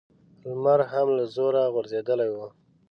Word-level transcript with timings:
لمر 0.49 0.79
هم 0.91 1.07
له 1.17 1.23
زوره 1.35 1.63
غورځېدلی 1.73 2.29
و. 2.31 2.37